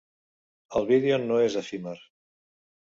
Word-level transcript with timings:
El 0.79 0.89
vídeo 0.93 1.21
no 1.27 1.39
és 1.51 1.61
efímer. 1.65 1.97